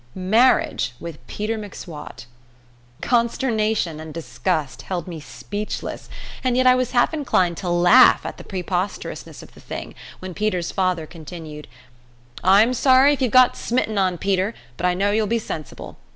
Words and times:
Marriage 0.15 0.93
with 0.99 1.19
Peter 1.27 1.59
M'Swat! 1.59 2.25
Consternation 3.01 3.99
and 3.99 4.11
disgust 4.11 4.81
held 4.81 5.07
me 5.07 5.19
speechless, 5.19 6.09
and 6.43 6.57
yet 6.57 6.65
I 6.65 6.73
was 6.73 6.89
half 6.93 7.13
inclined 7.13 7.57
to 7.57 7.69
laugh 7.69 8.25
at 8.25 8.37
the 8.37 8.43
preposterousness 8.43 9.43
of 9.43 9.53
the 9.53 9.59
thing, 9.59 9.93
when 10.17 10.33
Peter's 10.33 10.71
father 10.71 11.05
continued: 11.05 11.67
"I'm 12.43 12.73
sorry 12.73 13.13
if 13.13 13.21
you've 13.21 13.29
got 13.31 13.55
smitten 13.55 13.99
on 13.99 14.17
Peter, 14.17 14.55
but 14.75 14.87
I 14.87 14.95
know 14.95 15.11
you'll 15.11 15.27
be 15.27 15.37
sensible. 15.37 15.97